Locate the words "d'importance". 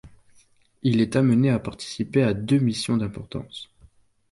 2.97-3.69